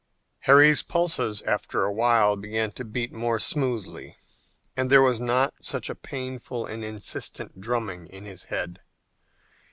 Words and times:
Harry's 0.45 0.81
pulses, 0.81 1.43
after 1.43 1.83
a 1.83 1.91
while, 1.93 2.35
began 2.35 2.71
to 2.71 2.83
beat 2.83 3.13
more 3.13 3.37
smoothly 3.37 4.17
and 4.75 4.89
there 4.89 5.03
was 5.03 5.19
not 5.19 5.53
such 5.61 5.91
a 5.91 5.95
painful 5.95 6.65
and 6.65 6.83
insistent 6.83 7.61
drumming 7.61 8.07
in 8.07 8.25
his 8.25 8.45
head. 8.45 8.79